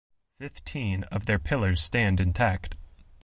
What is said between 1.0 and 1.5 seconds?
of their